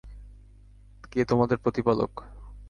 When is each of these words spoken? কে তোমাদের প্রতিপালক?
কে 1.11 1.21
তোমাদের 1.25 1.57
প্রতিপালক? 1.57 2.11